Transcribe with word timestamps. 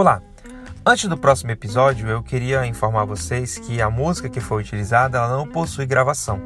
Olá! 0.00 0.22
Antes 0.86 1.08
do 1.08 1.18
próximo 1.18 1.50
episódio, 1.50 2.06
eu 2.06 2.22
queria 2.22 2.64
informar 2.64 3.04
vocês 3.04 3.58
que 3.58 3.82
a 3.82 3.90
música 3.90 4.28
que 4.28 4.38
foi 4.38 4.62
utilizada 4.62 5.18
ela 5.18 5.36
não 5.36 5.44
possui 5.44 5.86
gravação. 5.86 6.40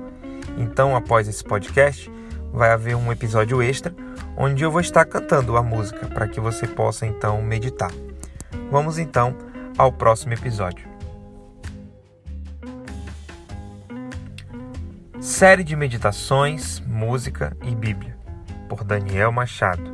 Então, 0.57 0.97
após 0.97 1.29
esse 1.29 1.45
podcast, 1.45 2.11
vai 2.51 2.71
haver 2.71 2.97
um 2.97 3.13
episódio 3.13 3.61
extra 3.63 3.95
onde 4.39 4.65
eu 4.65 4.71
vou 4.71 4.81
estar 4.81 5.05
cantando 5.05 5.55
a 5.59 5.63
música 5.63 6.07
para 6.07 6.27
que 6.27 6.41
você 6.41 6.67
possa 6.67 7.05
então 7.05 7.43
meditar. 7.43 7.91
Vamos 8.71 8.97
então 8.97 9.37
ao 9.77 9.93
próximo 9.93 10.33
episódio. 10.33 10.89
Série 15.21 15.63
de 15.63 15.77
meditações, 15.77 16.81
música 16.87 17.55
e 17.63 17.75
Bíblia, 17.75 18.17
por 18.67 18.83
Daniel 18.83 19.31
Machado. 19.31 19.93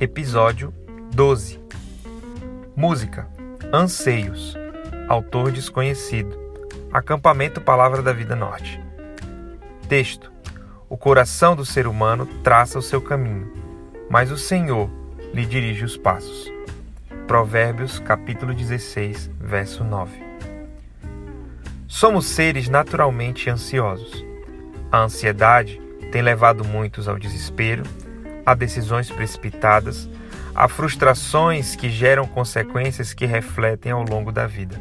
Episódio 0.00 0.74
12 1.14 1.61
Música. 2.82 3.28
Anseios. 3.72 4.56
Autor 5.08 5.52
desconhecido. 5.52 6.36
Acampamento 6.92 7.60
Palavra 7.60 8.02
da 8.02 8.12
Vida 8.12 8.34
Norte. 8.34 8.80
Texto. 9.88 10.32
O 10.88 10.96
coração 10.96 11.54
do 11.54 11.64
ser 11.64 11.86
humano 11.86 12.26
traça 12.42 12.76
o 12.76 12.82
seu 12.82 13.00
caminho, 13.00 13.52
mas 14.10 14.32
o 14.32 14.36
Senhor 14.36 14.90
lhe 15.32 15.46
dirige 15.46 15.84
os 15.84 15.96
passos. 15.96 16.52
Provérbios 17.28 18.00
capítulo 18.00 18.52
16, 18.52 19.30
verso 19.38 19.84
9 19.84 20.20
Somos 21.86 22.26
seres 22.26 22.68
naturalmente 22.68 23.48
ansiosos. 23.48 24.24
A 24.90 24.98
ansiedade 24.98 25.80
tem 26.10 26.20
levado 26.20 26.64
muitos 26.64 27.06
ao 27.06 27.16
desespero, 27.16 27.84
a 28.44 28.54
decisões 28.54 29.08
precipitadas, 29.08 30.10
a 30.54 30.68
frustrações 30.68 31.74
que 31.74 31.88
geram 31.88 32.26
consequências 32.26 33.14
que 33.14 33.24
refletem 33.24 33.92
ao 33.92 34.02
longo 34.02 34.30
da 34.30 34.46
vida. 34.46 34.76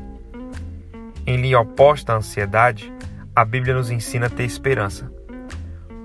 Em 1.25 1.37
linha 1.37 1.59
oposta 1.59 2.13
à 2.13 2.17
ansiedade, 2.17 2.91
a 3.35 3.45
Bíblia 3.45 3.75
nos 3.75 3.89
ensina 3.89 4.25
a 4.25 4.29
ter 4.29 4.43
esperança, 4.43 5.11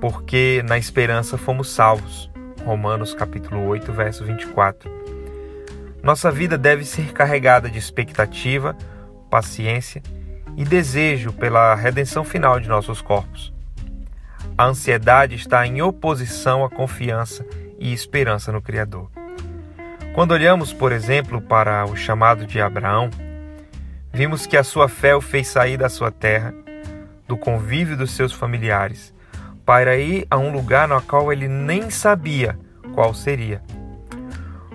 porque 0.01 0.63
na 0.67 0.79
esperança 0.79 1.37
fomos 1.37 1.71
salvos. 1.71 2.31
Romanos 2.65 3.15
capítulo 3.15 3.65
8, 3.67 3.93
verso 3.93 4.25
24. 4.25 4.91
Nossa 6.03 6.31
vida 6.31 6.57
deve 6.57 6.85
ser 6.85 7.13
carregada 7.13 7.69
de 7.69 7.79
expectativa, 7.79 8.77
paciência 9.31 10.03
e 10.57 10.65
desejo 10.65 11.33
pela 11.33 11.75
redenção 11.75 12.25
final 12.25 12.61
de 12.61 12.69
nossos 12.69 13.01
corpos. 13.01 13.53
A 14.57 14.67
ansiedade 14.67 15.35
está 15.35 15.67
em 15.67 15.83
oposição 15.83 16.65
à 16.65 16.71
confiança 16.71 17.45
e 17.79 17.93
esperança 17.93 18.51
no 18.51 18.63
Criador. 18.63 19.11
Quando 20.17 20.33
olhamos, 20.33 20.73
por 20.73 20.93
exemplo, 20.93 21.43
para 21.43 21.85
o 21.85 21.95
chamado 21.95 22.47
de 22.47 22.59
Abraão, 22.59 23.11
vimos 24.11 24.47
que 24.47 24.57
a 24.57 24.65
sua 24.65 24.89
fé 24.89 25.15
o 25.15 25.21
fez 25.21 25.47
sair 25.47 25.77
da 25.77 25.91
sua 25.91 26.11
terra, 26.11 26.55
do 27.29 27.37
convívio 27.37 27.99
dos 27.99 28.13
seus 28.13 28.33
familiares, 28.33 29.13
para 29.63 29.99
ir 29.99 30.27
a 30.31 30.39
um 30.39 30.51
lugar 30.51 30.89
no 30.89 31.03
qual 31.03 31.31
ele 31.31 31.47
nem 31.47 31.91
sabia 31.91 32.59
qual 32.95 33.13
seria. 33.13 33.61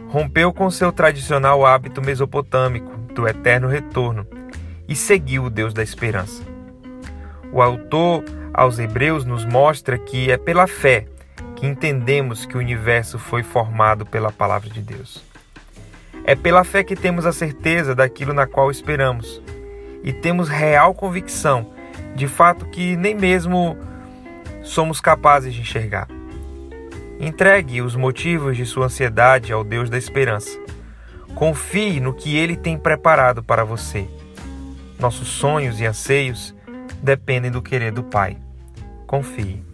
Rompeu 0.09 0.53
com 0.53 0.69
seu 0.69 0.91
tradicional 0.91 1.65
hábito 1.65 2.03
mesopotâmico 2.03 2.95
do 3.15 3.27
eterno 3.27 3.67
retorno 3.67 4.27
e 4.87 4.95
seguiu 4.95 5.45
o 5.45 5.49
Deus 5.49 5.73
da 5.73 5.81
esperança. 5.81 6.43
O 7.51 7.63
autor 7.63 8.23
aos 8.53 8.77
Hebreus 8.77 9.25
nos 9.25 9.43
mostra 9.43 9.97
que 9.97 10.29
é 10.29 10.37
pela 10.37 10.67
fé 10.67 11.07
que 11.55 11.65
entendemos 11.65 12.45
que 12.45 12.55
o 12.55 12.59
universo 12.59 13.17
foi 13.17 13.41
formado 13.41 14.05
pela 14.05 14.31
palavra 14.31 14.69
de 14.69 14.81
Deus. 14.81 15.30
É 16.23 16.35
pela 16.35 16.63
fé 16.63 16.83
que 16.83 16.95
temos 16.95 17.25
a 17.25 17.33
certeza 17.33 17.95
daquilo 17.95 18.33
na 18.33 18.45
qual 18.45 18.69
esperamos 18.69 19.41
e 20.03 20.13
temos 20.13 20.49
real 20.49 20.93
convicção, 20.93 21.71
de 22.15 22.27
fato, 22.27 22.65
que 22.65 22.95
nem 22.95 23.15
mesmo 23.15 23.77
somos 24.63 25.01
capazes 25.01 25.53
de 25.53 25.61
enxergar. 25.61 26.07
Entregue 27.19 27.81
os 27.81 27.95
motivos 27.95 28.57
de 28.57 28.65
sua 28.65 28.85
ansiedade 28.85 29.53
ao 29.53 29.63
Deus 29.63 29.89
da 29.89 29.97
esperança. 29.97 30.59
Confie 31.35 31.99
no 31.99 32.13
que 32.13 32.35
ele 32.37 32.55
tem 32.55 32.77
preparado 32.77 33.43
para 33.43 33.63
você 33.63 34.07
nossos 35.01 35.27
sonhos 35.27 35.81
e 35.81 35.85
anseios 35.85 36.55
dependem 37.01 37.49
do 37.49 37.61
querer 37.61 37.91
do 37.91 38.03
Pai. 38.03 38.37
Confie. 39.07 39.70